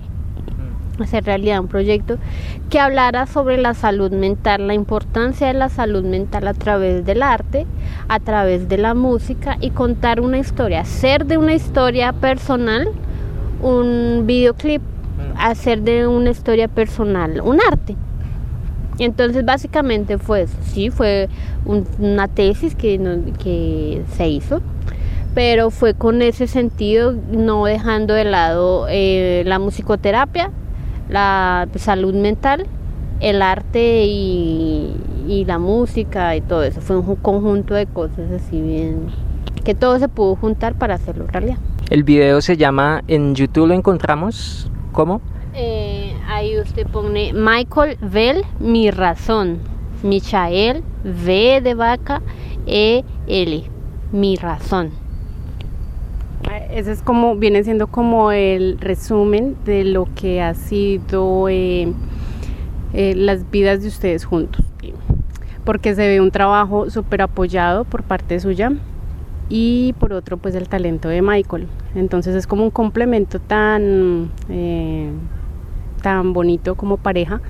[1.00, 2.18] hacer realidad un proyecto
[2.70, 7.22] que hablara sobre la salud mental, la importancia de la salud mental a través del
[7.22, 7.66] arte,
[8.08, 12.88] a través de la música y contar una historia, hacer de una historia personal
[13.60, 14.82] un videoclip,
[15.36, 17.96] hacer de una historia personal un arte.
[18.98, 21.28] Entonces básicamente fue eso, sí, fue
[21.64, 23.00] un, una tesis que,
[23.42, 24.60] que se hizo
[25.34, 30.50] pero fue con ese sentido, no dejando de lado eh, la musicoterapia,
[31.12, 32.66] la salud mental,
[33.20, 34.96] el arte y,
[35.28, 36.80] y, la música y todo eso.
[36.80, 39.08] Fue un conjunto de cosas así bien,
[39.64, 41.58] que todo se pudo juntar para hacerlo realidad.
[41.90, 45.20] El video se llama, en YouTube lo encontramos, ¿cómo?
[45.54, 49.58] Eh, ahí usted pone Michael Bell, mi razón.
[50.02, 52.22] Michael V de vaca,
[52.66, 53.64] E L,
[54.10, 55.01] mi razón.
[56.74, 61.92] Ese es como, viene siendo como el resumen de lo que ha sido eh,
[62.94, 64.64] eh, las vidas de ustedes juntos.
[65.64, 68.72] Porque se ve un trabajo súper apoyado por parte suya
[69.50, 71.68] y por otro pues el talento de Michael.
[71.94, 75.10] Entonces es como un complemento tan, eh,
[76.02, 77.42] tan bonito como pareja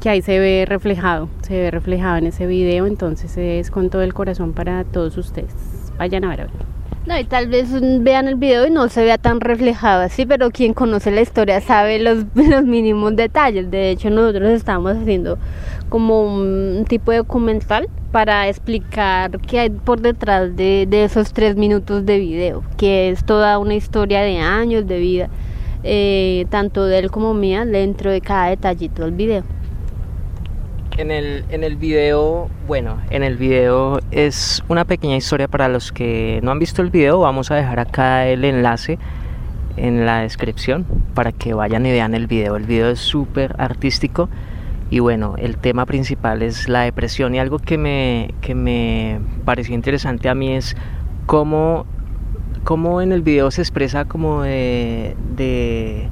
[0.00, 2.86] que ahí se ve reflejado, se ve reflejado en ese video.
[2.86, 5.52] Entonces es con todo el corazón para todos ustedes.
[5.98, 6.71] Vayan a ver a ver.
[7.04, 7.68] No, y tal vez
[8.00, 11.60] vean el video y no se vea tan reflejado así, pero quien conoce la historia
[11.60, 13.70] sabe los, los mínimos detalles.
[13.72, 15.36] De hecho, nosotros estamos haciendo
[15.88, 21.56] como un tipo de documental para explicar qué hay por detrás de, de esos tres
[21.56, 25.28] minutos de video, que es toda una historia de años de vida,
[25.82, 29.42] eh, tanto de él como mía, dentro de cada detallito del video.
[30.98, 35.90] En el, en el video, bueno, en el video es una pequeña historia para los
[35.90, 37.18] que no han visto el video.
[37.20, 38.98] Vamos a dejar acá el enlace
[39.78, 42.56] en la descripción para que vayan y vean el video.
[42.56, 44.28] El video es súper artístico
[44.90, 49.74] y bueno, el tema principal es la depresión y algo que me, que me pareció
[49.74, 50.76] interesante a mí es
[51.24, 51.86] cómo,
[52.64, 56.10] cómo en el video se expresa como de, de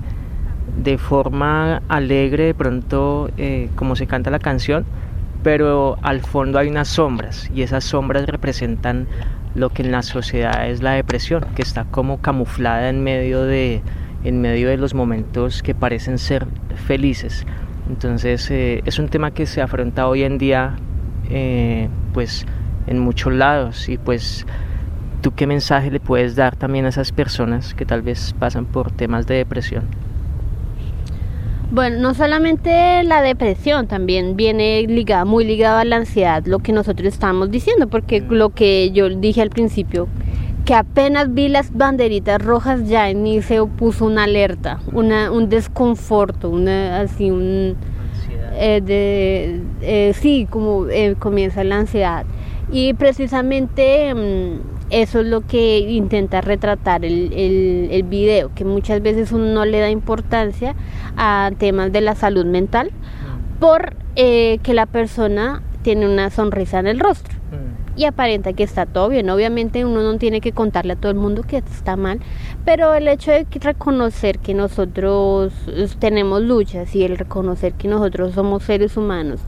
[0.83, 4.85] de forma alegre de pronto eh, como se canta la canción,
[5.43, 9.07] pero al fondo hay unas sombras y esas sombras representan
[9.55, 13.83] lo que en la sociedad es la depresión, que está como camuflada en medio de,
[14.25, 16.47] en medio de los momentos que parecen ser
[16.87, 17.47] felices.
[17.89, 20.77] Entonces eh, es un tema que se afronta hoy en día
[21.29, 22.47] eh, pues
[22.87, 24.47] en muchos lados y pues
[25.21, 28.91] tú qué mensaje le puedes dar también a esas personas que tal vez pasan por
[28.93, 29.85] temas de depresión.
[31.73, 36.73] Bueno, no solamente la depresión, también viene ligada, muy ligada a la ansiedad, lo que
[36.73, 40.09] nosotros estamos diciendo, porque lo que yo dije al principio,
[40.65, 45.49] que apenas vi las banderitas rojas ya en mí se puso una alerta, una, un
[45.49, 47.77] desconforto, una así un
[48.55, 52.27] eh, de, eh, sí, como eh, comienza la ansiedad.
[52.73, 59.01] Y precisamente mm, eso es lo que intenta retratar el, el, el, video, que muchas
[59.03, 60.75] veces uno no le da importancia
[61.17, 62.91] a temas de la salud mental
[63.59, 67.41] por eh, que la persona tiene una sonrisa en el rostro
[67.97, 69.29] y aparenta que está todo bien.
[69.31, 72.21] Obviamente uno no tiene que contarle a todo el mundo que está mal,
[72.65, 75.53] pero el hecho de reconocer que nosotros
[75.99, 79.41] tenemos luchas y el reconocer que nosotros somos seres humanos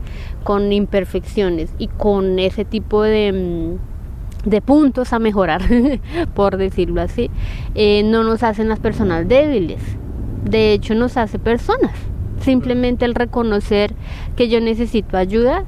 [0.43, 3.92] con imperfecciones y con ese tipo de mm,
[4.45, 5.61] de puntos a mejorar,
[6.35, 7.29] por decirlo así,
[7.75, 9.81] eh, no nos hacen las personas débiles.
[10.43, 11.91] De hecho, nos hace personas.
[12.41, 13.93] Simplemente el reconocer
[14.35, 15.63] que yo necesito ayuda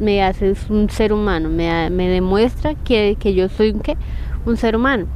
[0.00, 3.98] me hace un ser humano, me, me demuestra que, que, yo soy ¿qué?
[4.46, 5.06] un ser humano.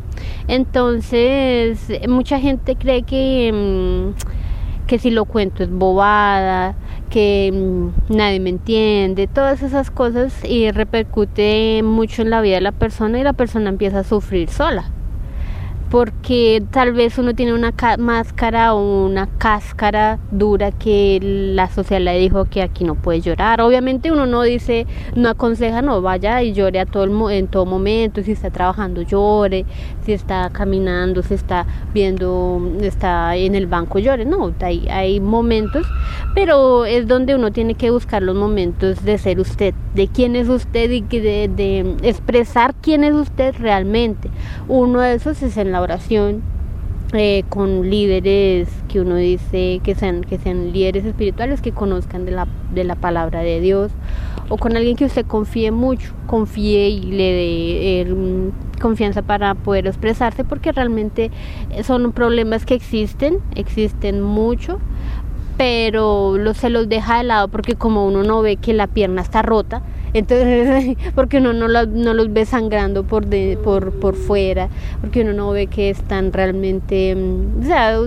[0.49, 6.75] Entonces, mucha gente cree que, mm, que si lo cuento es bobada,
[7.09, 12.63] que mm, nadie me entiende, todas esas cosas y repercute mucho en la vida de
[12.63, 14.91] la persona y la persona empieza a sufrir sola
[15.91, 22.19] porque tal vez uno tiene una máscara o una cáscara dura que la sociedad le
[22.19, 23.61] dijo que aquí no puede llorar.
[23.63, 27.65] Obviamente uno no dice, no aconseja, no vaya y llore a todo el, en todo
[27.65, 29.65] momento, si está trabajando llore,
[30.09, 35.87] si está caminando, si está viendo, está en el banco llore, no, hay, hay momentos,
[36.35, 40.49] pero es donde uno tiene que buscar los momentos de ser usted, de quién es
[40.49, 44.31] usted y de, de expresar quién es usted realmente.
[44.67, 46.41] Uno de esos es en la oración
[47.13, 52.31] eh, con líderes que uno dice que sean, que sean líderes espirituales que conozcan de
[52.31, 53.93] la, de la palabra de Dios
[54.49, 58.01] o con alguien que usted confíe mucho, confíe y le dé
[58.79, 61.31] confianza para poder expresarse porque realmente
[61.83, 64.79] son problemas que existen, existen mucho,
[65.57, 69.23] pero lo, se los deja de lado porque como uno no ve que la pierna
[69.23, 69.83] está rota,
[70.15, 74.69] entonces, porque uno no, no los ve sangrando por, de, por, por fuera,
[75.01, 77.99] porque uno no ve que están realmente, mm, o sea,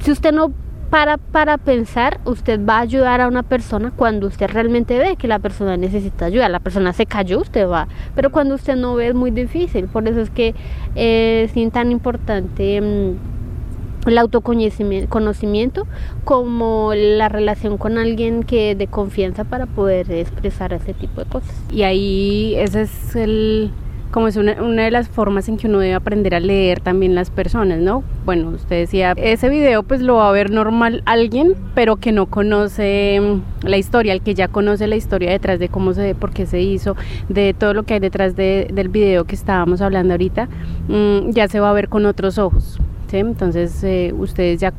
[0.00, 0.52] si usted no
[0.94, 5.26] para, para pensar, usted va a ayudar a una persona cuando usted realmente ve que
[5.26, 6.48] la persona necesita ayuda.
[6.48, 7.88] La persona se cayó, usted va.
[8.14, 9.88] Pero cuando usted no ve es muy difícil.
[9.88, 10.54] Por eso es que
[10.94, 15.88] es tan importante mm, el autoconocimiento
[16.22, 21.60] como la relación con alguien que de confianza para poder expresar ese tipo de cosas.
[21.72, 23.72] Y ahí ese es el
[24.14, 27.30] como es una, de las formas en que uno debe aprender a leer también las
[27.30, 28.04] personas, ¿no?
[28.24, 32.26] Bueno, usted decía, ese video pues lo va a ver normal alguien, pero que no
[32.26, 36.30] conoce mm, la historia, el que ya conoce la historia detrás de cómo se, por
[36.30, 36.94] qué se hizo,
[37.28, 40.48] de todo lo que hay detrás de, del video que estábamos hablando ahorita,
[40.86, 42.78] mmm, ya se va a ver con otros ojos.
[43.18, 44.72] Entonces eh, ustedes ya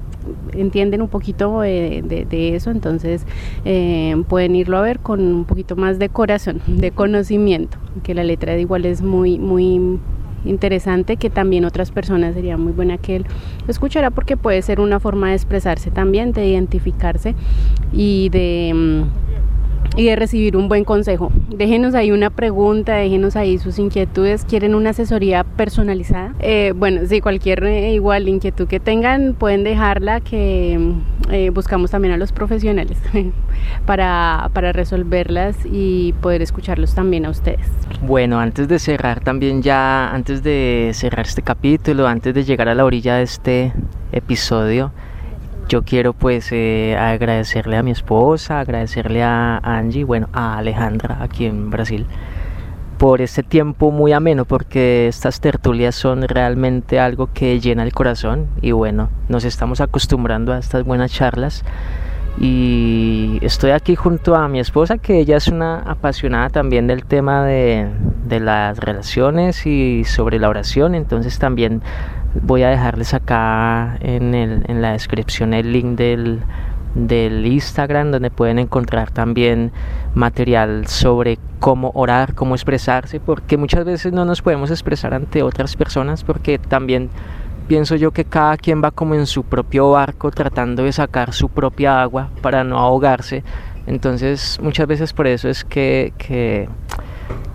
[0.53, 3.25] entienden un poquito de, de, eso, entonces
[3.65, 8.23] eh, pueden irlo a ver con un poquito más de corazón, de conocimiento, que la
[8.23, 9.99] letra de igual es muy, muy
[10.45, 13.25] interesante que también otras personas sería muy buena que él
[13.65, 17.35] lo escuchara porque puede ser una forma de expresarse también, de identificarse
[17.91, 19.05] y de...
[19.95, 21.31] Mm, y de recibir un buen consejo.
[21.49, 24.45] Déjenos ahí una pregunta, déjenos ahí sus inquietudes.
[24.45, 26.33] ¿Quieren una asesoría personalizada?
[26.39, 30.79] Eh, bueno, sí, cualquier eh, igual inquietud que tengan pueden dejarla que
[31.31, 32.97] eh, buscamos también a los profesionales
[33.85, 37.67] para, para resolverlas y poder escucharlos también a ustedes.
[38.01, 42.75] Bueno, antes de cerrar también ya, antes de cerrar este capítulo, antes de llegar a
[42.75, 43.73] la orilla de este
[44.11, 44.91] episodio,
[45.67, 51.45] yo quiero pues eh, agradecerle a mi esposa, agradecerle a Angie, bueno, a Alejandra aquí
[51.45, 52.05] en Brasil
[52.97, 58.47] por este tiempo muy ameno porque estas tertulias son realmente algo que llena el corazón.
[58.61, 61.63] Y bueno, nos estamos acostumbrando a estas buenas charlas.
[62.37, 67.45] Y estoy aquí junto a mi esposa que ella es una apasionada también del tema
[67.45, 67.87] de,
[68.25, 70.95] de las relaciones y sobre la oración.
[70.95, 71.81] Entonces también
[72.41, 76.41] voy a dejarles acá en, la descripción el link del,
[77.45, 79.71] Instagram donde pueden encontrar también
[80.13, 85.75] material sobre cómo orar, cómo expresarse, porque muchas veces no nos podemos expresar ante otras
[85.75, 87.09] personas porque también
[87.67, 91.49] pienso yo que cada quien va como en su propio barco tratando de sacar su
[91.49, 93.43] propia agua para no ahogarse.
[93.87, 96.13] Entonces muchas veces por eso es que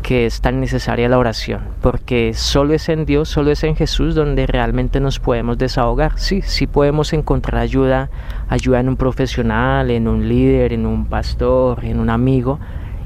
[0.02, 4.14] que es tan necesaria la oración, porque solo es en Dios, solo es en Jesús
[4.14, 6.18] donde realmente nos podemos desahogar.
[6.18, 8.10] Sí, sí podemos encontrar ayuda,
[8.48, 12.58] ayuda en un profesional, en un líder, en un pastor, en un amigo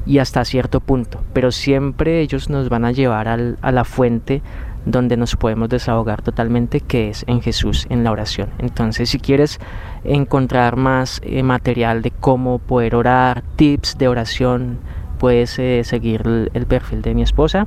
[0.06, 4.42] y hasta cierto punto, pero siempre ellos nos van a llevar a la fuente
[4.86, 8.50] donde nos podemos desahogar totalmente, que es en Jesús, en la oración.
[8.58, 9.58] Entonces, si quieres
[10.04, 14.78] encontrar más eh, material de cómo poder orar, tips de oración,
[15.14, 17.66] puedes eh, seguir el, el perfil de mi esposa.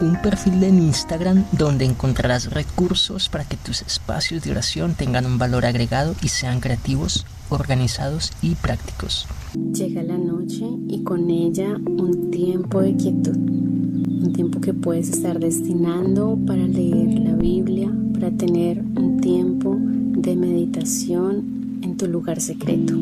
[0.00, 5.38] Un perfil en Instagram donde encontrarás recursos para que tus espacios de oración tengan un
[5.38, 9.26] valor agregado y sean creativos, organizados y prácticos.
[9.72, 15.38] Llega la noche y con ella un tiempo de quietud, un tiempo que puedes estar
[15.38, 22.94] destinando para leer la Biblia, para tener un tiempo de meditación en tu lugar secreto.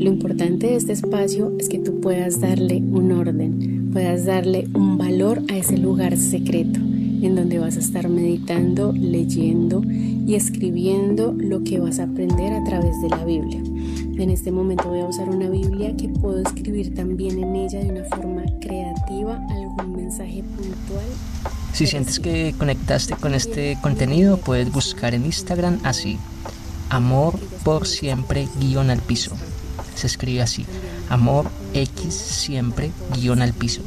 [0.00, 4.96] Lo importante de este espacio es que tú puedas darle un orden, puedas darle un
[4.96, 11.62] valor a ese lugar secreto en donde vas a estar meditando, leyendo y escribiendo lo
[11.64, 13.60] que vas a aprender a través de la Biblia.
[14.16, 17.90] En este momento voy a usar una Biblia que puedo escribir también en ella de
[17.90, 21.04] una forma creativa algún mensaje puntual.
[21.74, 26.16] Si sientes que conectaste con este contenido, puedes buscar en Instagram así,
[26.88, 29.36] amor por siempre guion al piso
[30.00, 30.66] se escribe así,
[31.08, 33.82] amor X siempre guion al piso.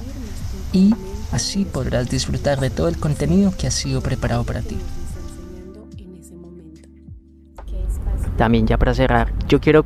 [0.71, 0.93] Y
[1.31, 4.77] así podrás disfrutar de todo el contenido que ha sido preparado para ti.
[8.37, 9.85] También ya para cerrar, yo quiero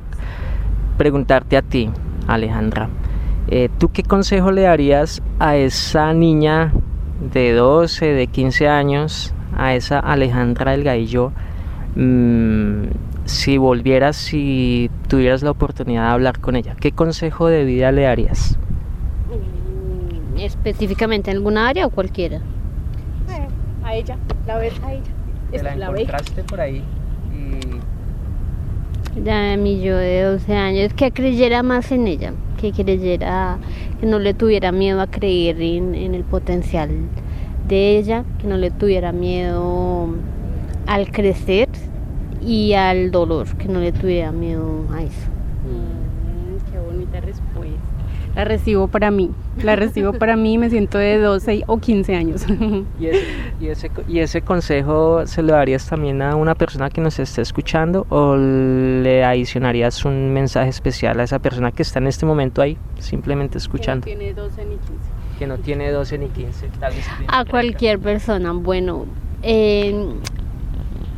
[0.97, 1.89] preguntarte a ti,
[2.27, 2.89] Alejandra,
[3.49, 6.73] eh, ¿tú qué consejo le darías a esa niña
[7.33, 11.31] de 12, de 15 años, a esa Alejandra Delgadillo,
[11.95, 17.91] mmm, si volvieras, si tuvieras la oportunidad de hablar con ella, ¿qué consejo de vida
[17.91, 18.57] le darías?
[19.29, 22.37] Mm, Específicamente en alguna área o cualquiera.
[22.37, 23.47] Eh,
[23.83, 25.03] a ella, la ves a ella.
[25.51, 26.83] Te la encontraste por ahí
[27.33, 33.57] y Ya mi yo de 12 años, que creyera más en ella, que creyera,
[33.99, 36.89] que no le tuviera miedo a creer en, en el potencial
[37.67, 40.07] de ella, que no le tuviera miedo
[40.85, 41.67] al crecer
[42.47, 45.27] y al dolor, que no le tuviera miedo a eso.
[45.67, 47.75] Mm, qué bonita respuesta.
[48.35, 49.31] La recibo para mí,
[49.63, 52.45] la recibo para mí, me siento de 12 o 15 años.
[52.99, 53.25] ¿Y ese,
[53.59, 57.41] y, ese, ¿Y ese consejo se lo darías también a una persona que nos esté
[57.41, 62.61] escuchando o le adicionarías un mensaje especial a esa persona que está en este momento
[62.61, 64.05] ahí, simplemente escuchando?
[64.05, 64.93] Que no tiene 12 ni 15.
[65.39, 66.69] Que no tiene 12 ni 15.
[66.79, 69.05] Tal vez A cualquier persona, bueno,
[69.41, 70.13] eh,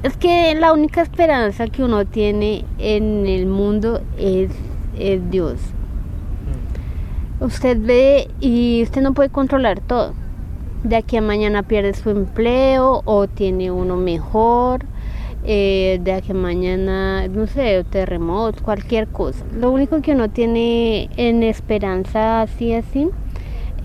[0.03, 4.51] es que la única esperanza que uno tiene en el mundo es,
[4.97, 5.59] es Dios.
[7.41, 10.13] Usted ve y usted no puede controlar todo.
[10.83, 14.85] De aquí a mañana pierde su empleo o tiene uno mejor.
[15.45, 19.43] Eh, de aquí a mañana, no sé, terremotos, cualquier cosa.
[19.57, 23.09] Lo único que uno tiene en esperanza así, así,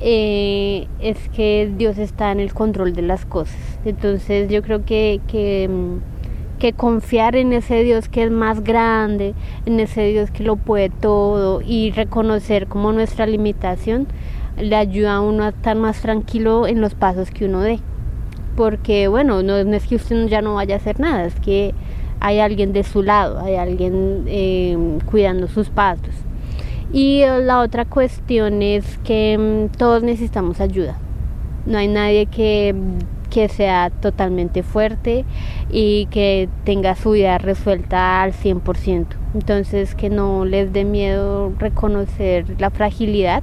[0.01, 3.57] eh, es que Dios está en el control de las cosas.
[3.85, 5.69] Entonces yo creo que, que,
[6.59, 9.35] que, confiar en ese Dios que es más grande,
[9.67, 14.07] en ese Dios que lo puede todo y reconocer como nuestra limitación,
[14.57, 17.81] le ayuda a uno a estar más tranquilo en los pasos que uno dé.
[18.57, 21.75] Porque bueno, no, no es que usted ya no vaya a hacer nada, es que
[22.21, 26.15] hay alguien de su lado, hay alguien eh, cuidando sus pasos.
[26.95, 30.97] Y la otra cuestión es que mm, todos necesitamos ayuda.
[31.67, 32.73] No hay nadie que,
[33.31, 35.25] que, sea totalmente fuerte
[35.73, 39.07] y que tenga su vida resuelta al 100%.
[39.35, 43.43] Entonces que no les dé miedo reconocer la fragilidad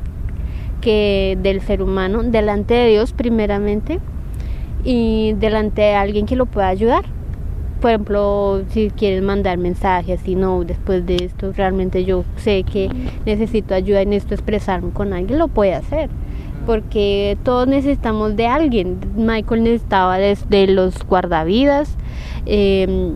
[0.80, 4.00] que del ser humano delante de Dios primeramente
[4.86, 7.04] y delante de alguien que lo pueda ayudar
[7.82, 12.90] por ejemplo, si quieren mandar mensajes y no, después de esto realmente yo sé que
[13.26, 16.10] necesito ayuda en esto, expresarme con alguien, lo puede hacer.
[16.68, 19.00] Porque todos necesitamos de alguien.
[19.16, 21.98] Michael necesitaba de, los guardavidas.
[22.46, 23.14] Eh,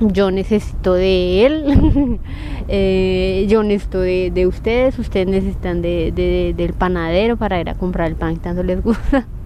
[0.00, 2.18] yo necesito de él,
[2.68, 7.74] eh, yo necesito de, de, ustedes, ustedes necesitan de, de, del panadero para ir a
[7.74, 9.26] comprar el pan que tanto les gusta.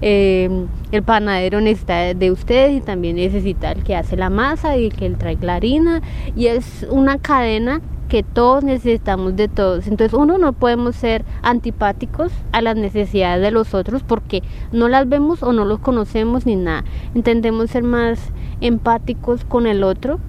[0.00, 0.48] Eh,
[0.90, 4.94] el panadero necesita de ustedes y también necesita el que hace la masa y el
[4.94, 6.02] que trae la harina.
[6.34, 7.80] Y es una cadena
[8.12, 9.86] que todos necesitamos de todos.
[9.86, 15.08] Entonces uno no podemos ser antipáticos a las necesidades de los otros porque no las
[15.08, 16.84] vemos o no los conocemos ni nada.
[17.14, 18.20] Intentemos ser más
[18.60, 20.20] empáticos con el otro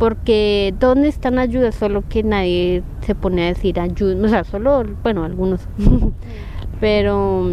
[0.00, 4.84] porque todos necesitan ayuda, solo que nadie se pone a decir ayuda, o sea, solo,
[5.04, 5.60] bueno, algunos,
[6.80, 7.48] pero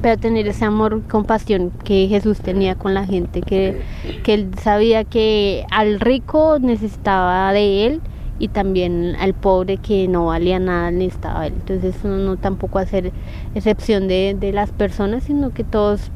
[0.00, 3.82] pero tener ese amor, compasión que Jesús tenía con la gente, que,
[4.24, 8.00] que él sabía que al rico necesitaba de él
[8.38, 11.54] y también al pobre que no valía nada necesitaba él.
[11.56, 13.12] Entonces uno no tampoco hacer
[13.54, 16.10] excepción de, de las personas, sino que todos,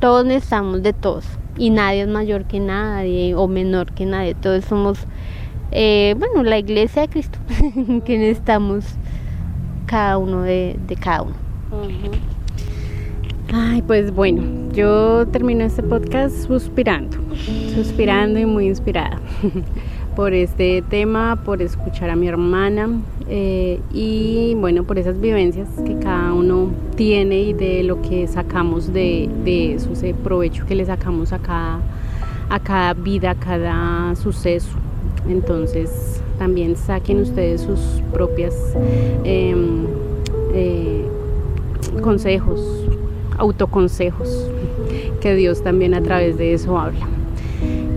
[0.00, 4.64] todos necesitamos de todos y nadie es mayor que nadie o menor que nadie, todos
[4.64, 4.98] somos,
[5.70, 7.38] eh, bueno, la iglesia de Cristo,
[8.04, 8.84] que necesitamos
[9.86, 11.34] cada uno de, de cada uno.
[13.54, 17.18] Ay, pues bueno, yo termino este podcast suspirando,
[17.74, 19.20] suspirando y muy inspirada
[20.14, 22.88] por este tema, por escuchar a mi hermana
[23.28, 28.92] eh, y bueno, por esas vivencias que cada uno tiene y de lo que sacamos
[28.92, 31.80] de, de eso, ese provecho que le sacamos a cada,
[32.50, 34.70] a cada vida, a cada suceso.
[35.28, 37.80] Entonces también saquen ustedes sus
[38.12, 38.54] propias
[39.24, 39.86] em,
[40.52, 41.06] eh,
[42.02, 42.60] consejos,
[43.38, 44.50] autoconsejos,
[45.20, 47.06] que Dios también a través de eso habla.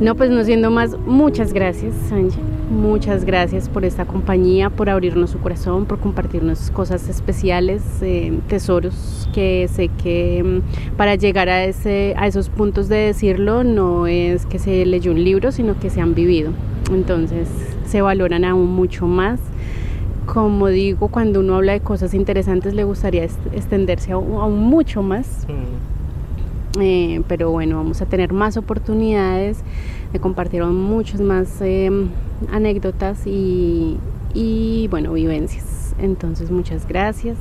[0.02, 2.42] No, pues no siendo más, muchas gracias, Sánchez.
[2.70, 9.30] Muchas gracias por esta compañía, por abrirnos su corazón, por compartirnos cosas especiales, eh, tesoros
[9.34, 14.46] que sé que mm, para llegar a, ese, a esos puntos de decirlo no es
[14.46, 16.52] que se leyó un libro, sino que se han vivido.
[16.92, 17.48] Entonces
[17.86, 19.40] se valoran aún mucho más.
[20.26, 25.46] Como digo, cuando uno habla de cosas interesantes le gustaría extenderse aún, aún mucho más.
[26.80, 29.60] Eh, pero bueno, vamos a tener más oportunidades
[30.12, 31.90] de compartir muchas más eh,
[32.52, 33.98] anécdotas y,
[34.34, 35.96] y bueno, vivencias.
[36.00, 37.38] Entonces, muchas gracias.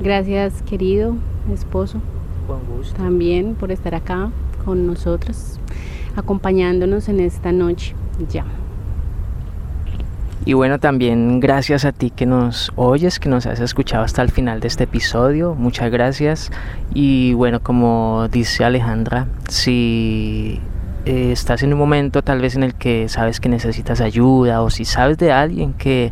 [0.00, 1.16] Gracias, querido
[1.52, 2.00] esposo.
[2.96, 4.30] También por estar acá
[4.64, 5.58] con nosotros,
[6.16, 7.94] acompañándonos en esta noche.
[8.30, 8.44] Ya.
[10.46, 14.30] Y bueno, también gracias a ti que nos oyes, que nos has escuchado hasta el
[14.30, 15.54] final de este episodio.
[15.54, 16.50] Muchas gracias.
[16.94, 20.58] Y bueno, como dice Alejandra, si
[21.04, 24.70] eh, estás en un momento tal vez en el que sabes que necesitas ayuda o
[24.70, 26.10] si sabes de alguien que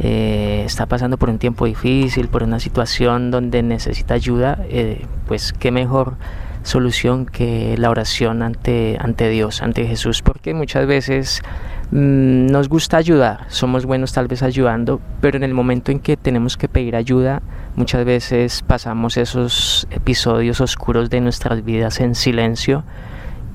[0.00, 5.52] eh, está pasando por un tiempo difícil, por una situación donde necesita ayuda, eh, pues
[5.52, 6.14] qué mejor
[6.62, 11.42] solución que la oración ante, ante Dios, ante Jesús, porque muchas veces
[11.90, 16.56] nos gusta ayudar, somos buenos tal vez ayudando, pero en el momento en que tenemos
[16.56, 17.40] que pedir ayuda,
[17.76, 22.84] muchas veces pasamos esos episodios oscuros de nuestras vidas en silencio,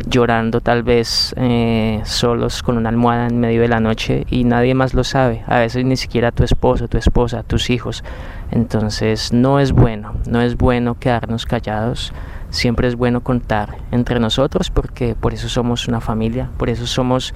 [0.07, 4.73] llorando tal vez eh, solos con una almohada en medio de la noche y nadie
[4.73, 8.03] más lo sabe, a veces ni siquiera tu esposo, tu esposa, tus hijos.
[8.49, 12.13] Entonces no es bueno, no es bueno quedarnos callados,
[12.49, 17.33] siempre es bueno contar entre nosotros porque por eso somos una familia, por eso somos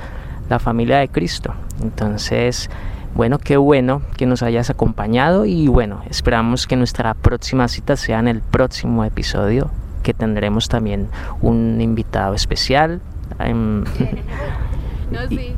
[0.50, 1.54] la familia de Cristo.
[1.82, 2.70] Entonces,
[3.16, 8.20] bueno, qué bueno que nos hayas acompañado y bueno, esperamos que nuestra próxima cita sea
[8.20, 9.72] en el próximo episodio,
[10.04, 11.08] que tendremos también
[11.42, 13.02] un invitado especial.
[13.40, 15.56] no, sí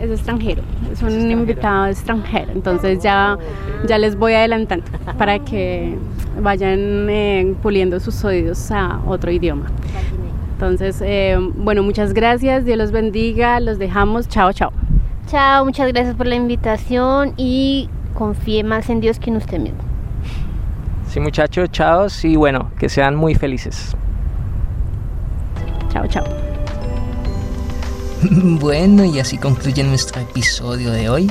[0.00, 0.62] es, extranjero,
[0.92, 3.38] es un invitado extranjero, entonces ya,
[3.86, 4.84] ya les voy adelantando
[5.18, 5.96] para que
[6.40, 9.66] vayan eh, puliendo sus oídos a otro idioma.
[10.62, 14.70] Entonces, eh, bueno, muchas gracias, Dios los bendiga, los dejamos, chao, chao.
[15.26, 19.80] Chao, muchas gracias por la invitación y confíe más en Dios que en usted mismo.
[21.08, 23.96] Sí, muchachos, chao y bueno, que sean muy felices.
[25.92, 26.24] Chao, chao.
[28.60, 31.28] Bueno, y así concluye nuestro episodio de hoy.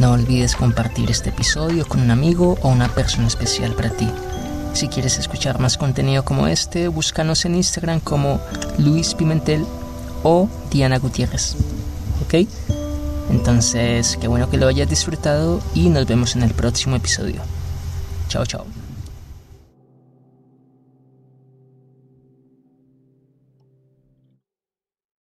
[0.00, 4.08] No olvides compartir este episodio con un amigo o una persona especial para ti.
[4.72, 8.40] Si quieres escuchar más contenido como este, búscanos en Instagram como
[8.78, 9.66] Luis Pimentel
[10.22, 11.54] o Diana Gutiérrez.
[12.24, 12.48] ¿Ok?
[13.30, 17.42] Entonces, qué bueno que lo hayas disfrutado y nos vemos en el próximo episodio.
[18.28, 18.81] Chao, chao.